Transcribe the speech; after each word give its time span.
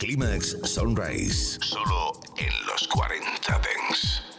Climax 0.00 0.56
Sunrise. 0.64 1.58
Solo 1.60 2.18
en 2.38 2.66
los 2.66 2.88
40 2.88 3.60
Dents. 3.60 4.29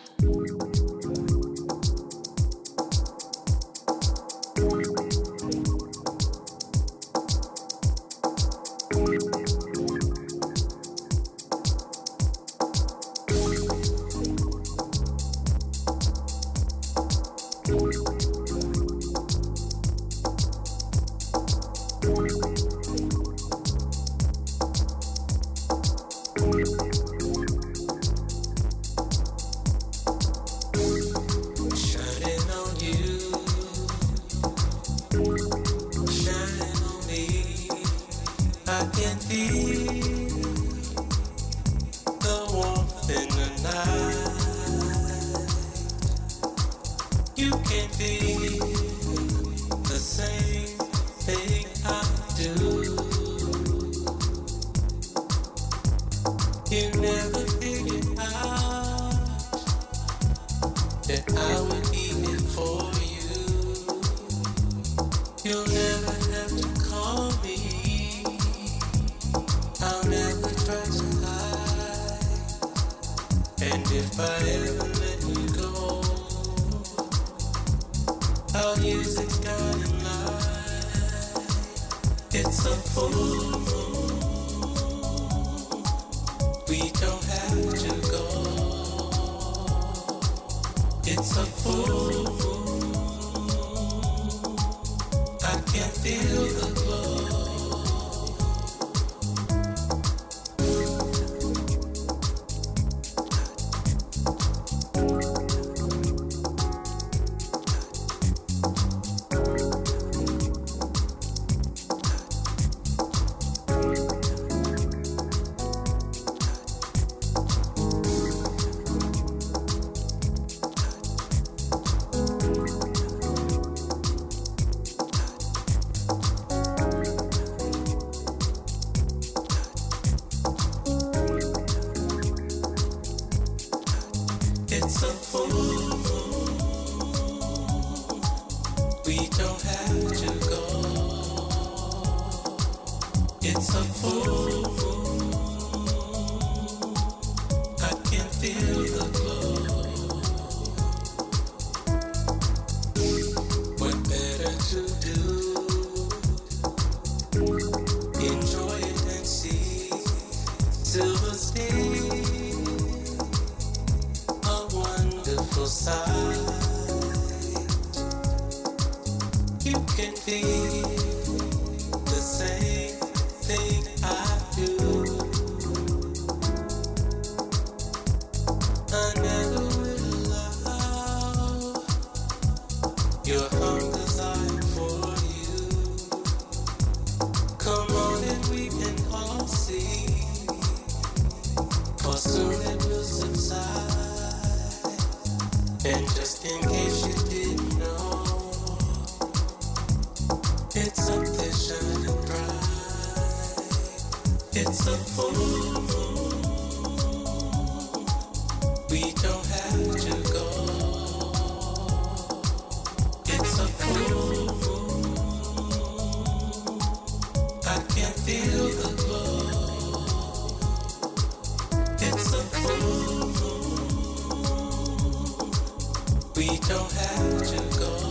don't 226.72 226.92
have 226.94 227.42
to 227.50 227.80
go. 227.80 228.11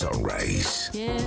Sunrise. 0.00 0.88
Yeah. 0.94 1.20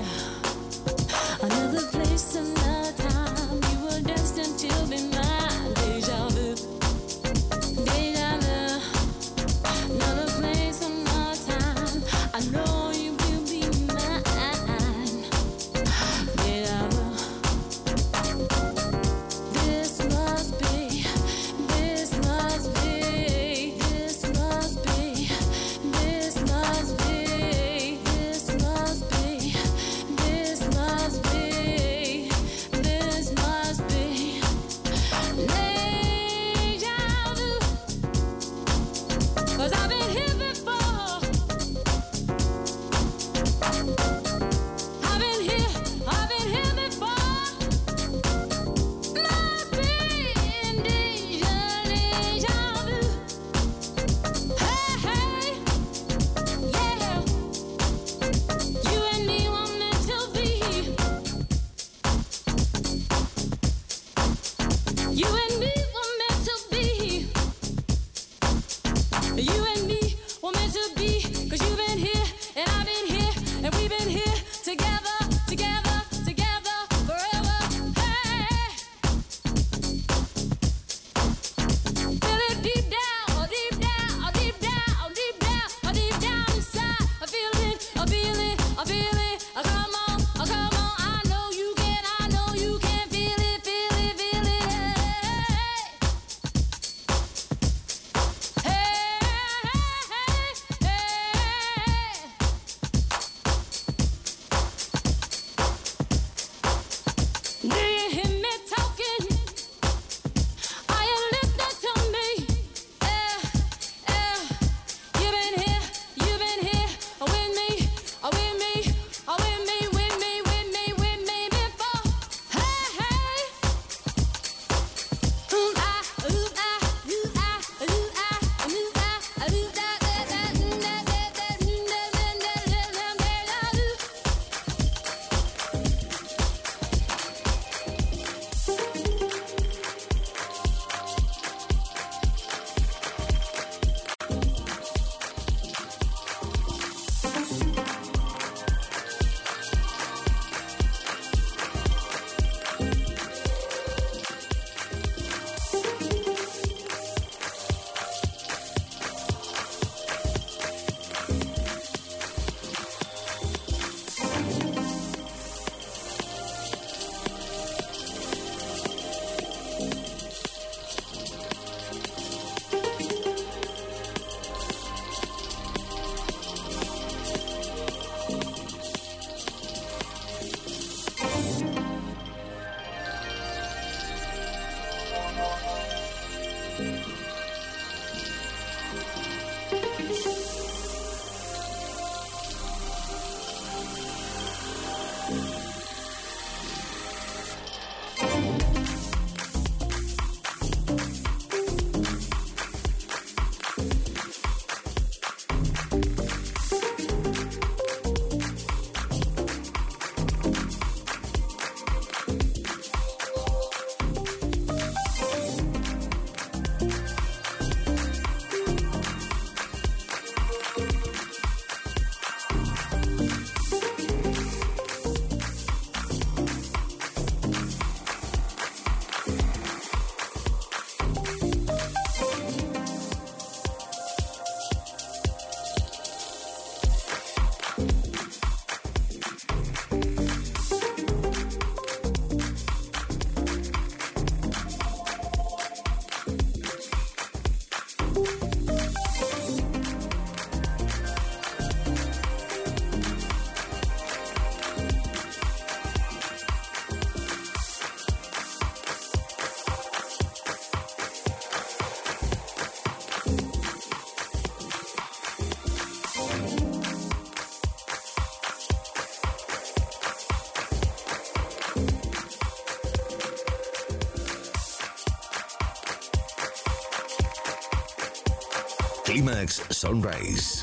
Sunrise. 279.54 280.63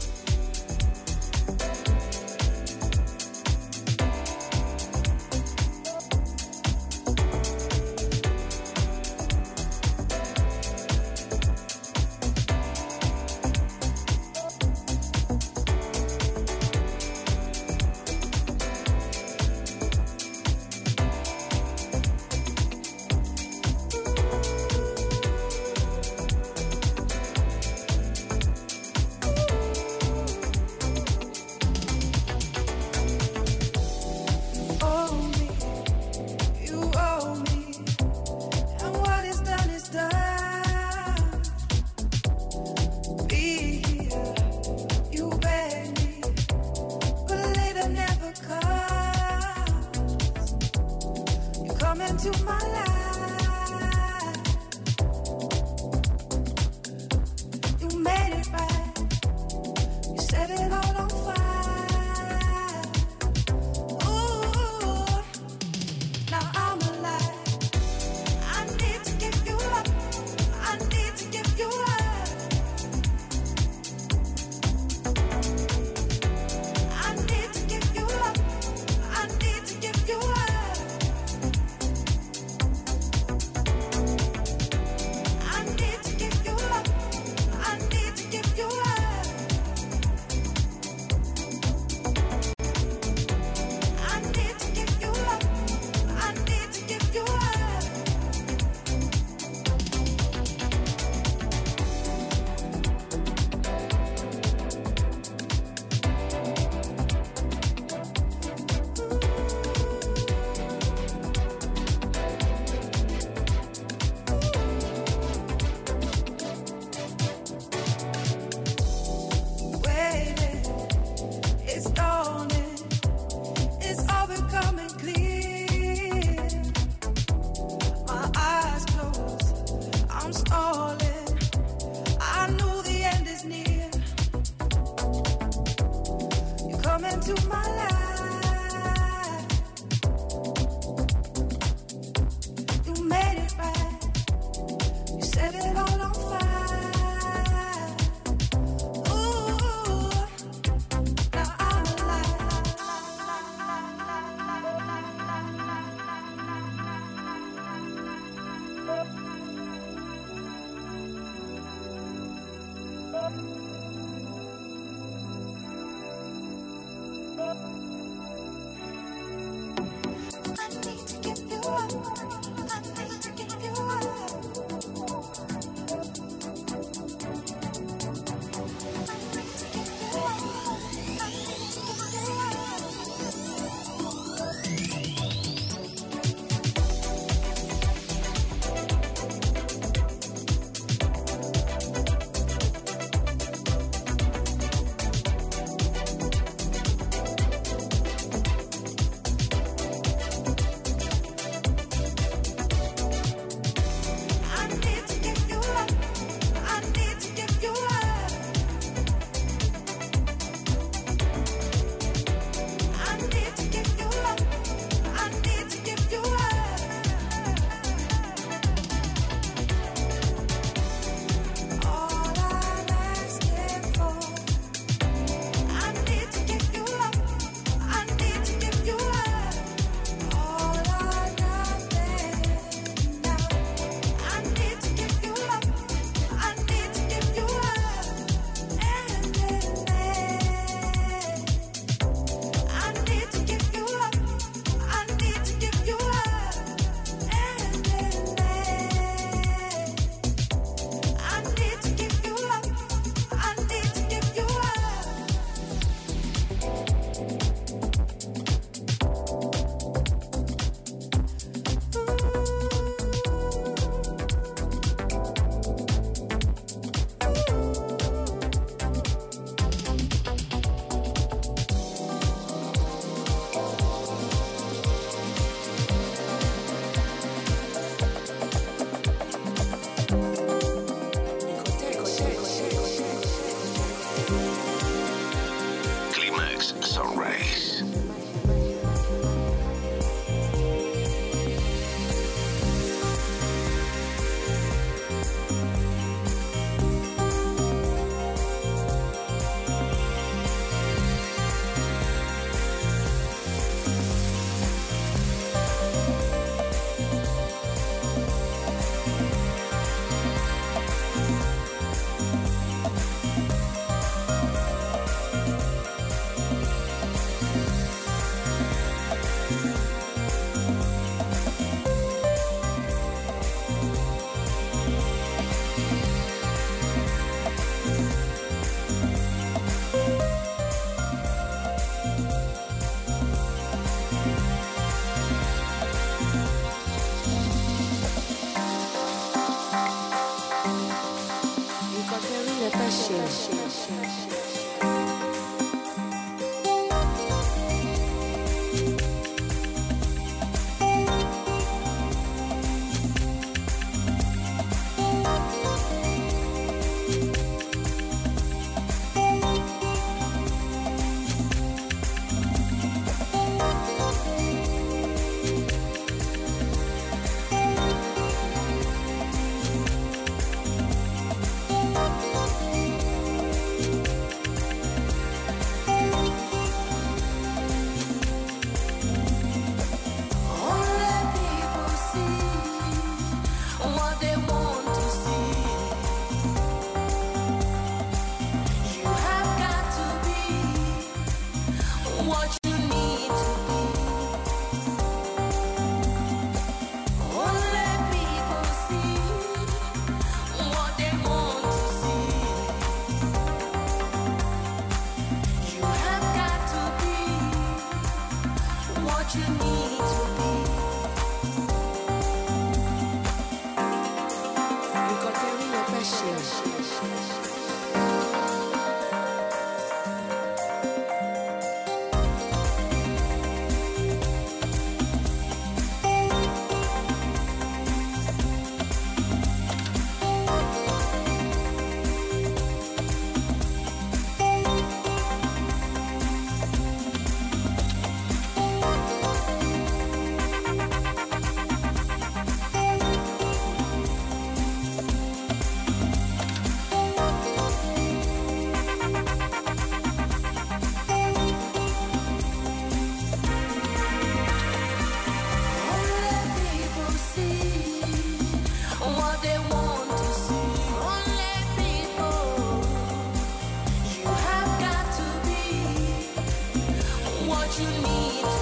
Manuel 467.51 468.60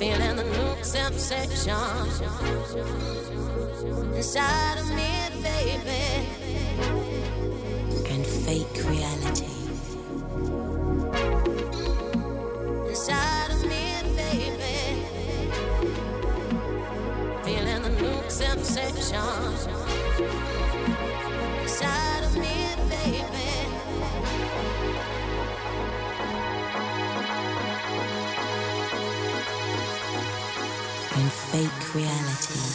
feeling 0.00 0.34
the 0.34 0.44
new 0.44 0.82
sensation. 0.82 1.74
Inside 4.16 4.78
of 4.78 4.88
me, 4.94 5.12
baby, 5.42 6.26
and 8.08 8.26
fake 8.26 8.88
reality. 8.88 9.59
Fake 31.68 31.94
reality. 31.94 32.69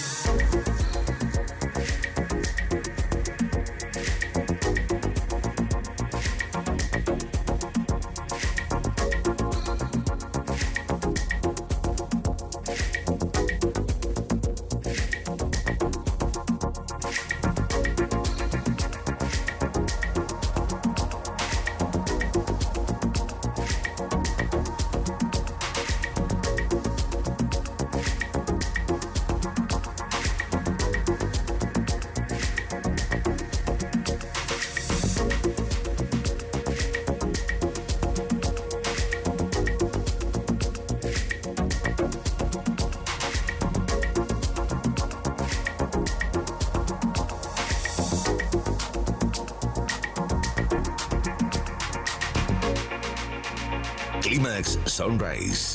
Sunrise. 54.96 55.74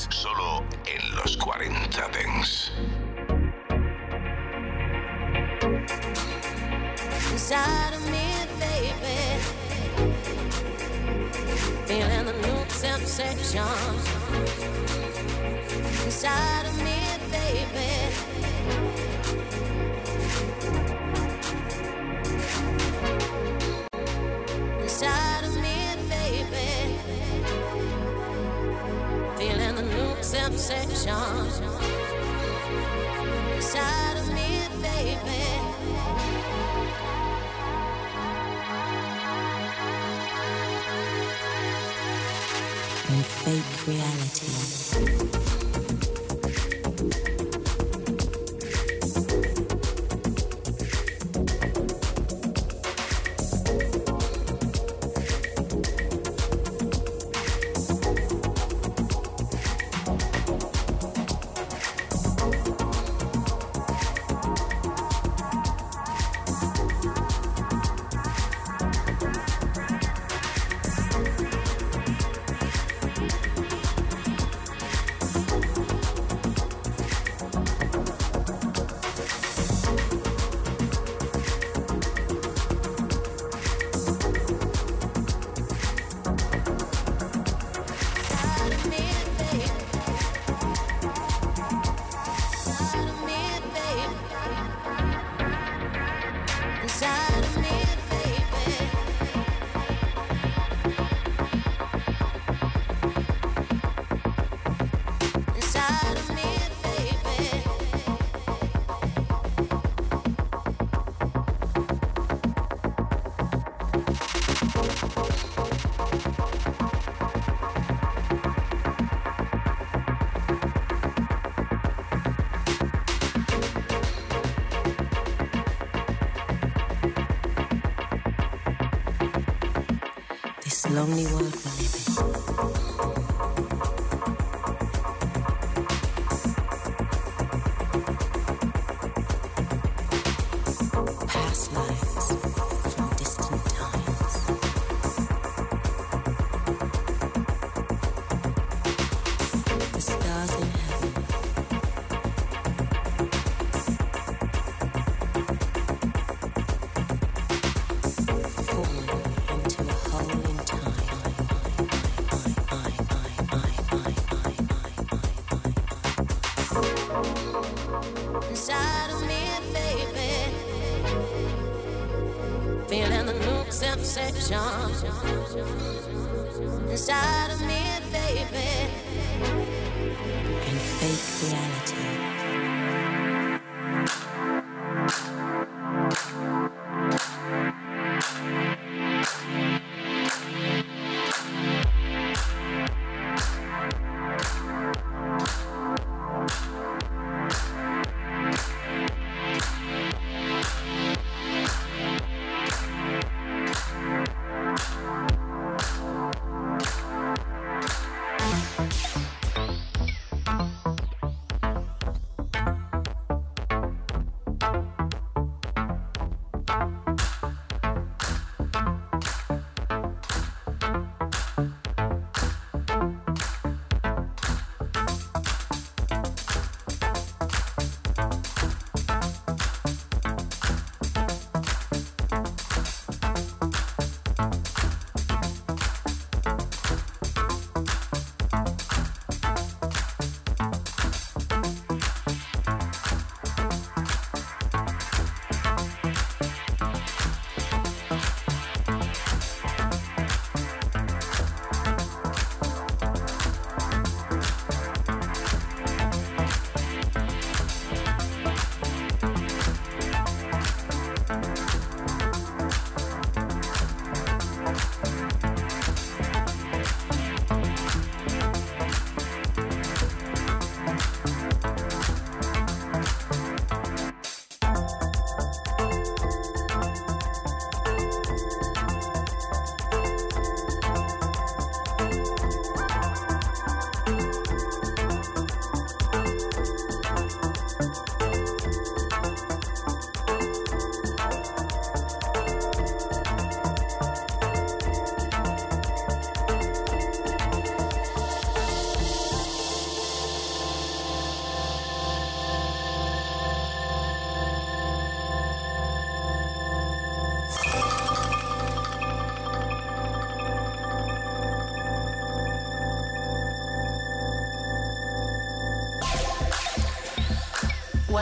obsession. 30.51 31.70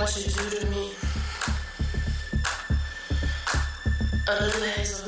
What 0.02 0.16
you 0.16 0.24
do 0.32 0.50
to 0.60 0.66
me. 0.68 0.92
Under 4.30 4.60
the 4.60 4.70
haze 4.70 4.99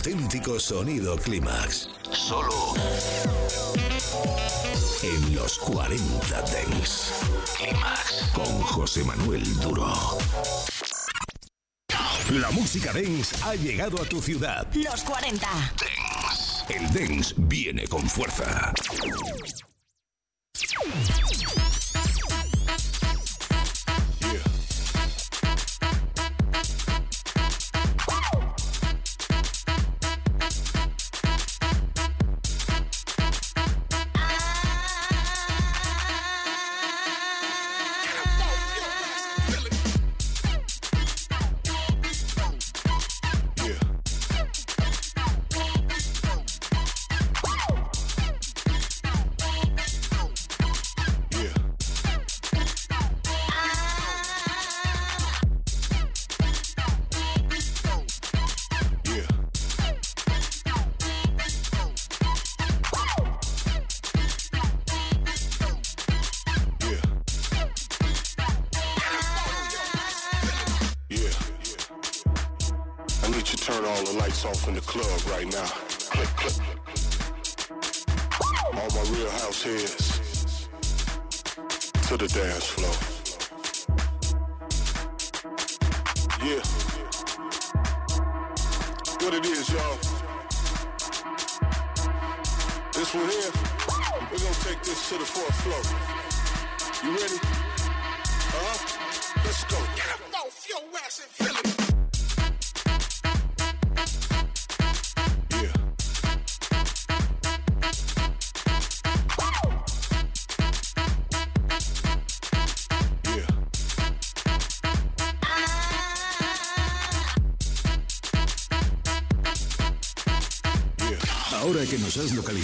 auténtico 0.00 0.58
sonido 0.58 1.14
Clímax. 1.18 1.90
Solo 2.10 2.72
en 5.02 5.34
los 5.34 5.58
40 5.58 6.42
Dents. 6.42 7.12
Clímax 7.58 8.30
con 8.32 8.62
José 8.62 9.04
Manuel 9.04 9.44
Duro. 9.60 9.92
La 12.30 12.50
música 12.52 12.94
dance 12.94 13.36
ha 13.44 13.54
llegado 13.56 14.00
a 14.00 14.06
tu 14.06 14.22
ciudad. 14.22 14.66
Los 14.72 15.02
40. 15.02 15.46
El 16.70 16.90
dance 16.94 17.34
viene 17.36 17.86
con 17.86 18.08
fuerza. 18.08 18.72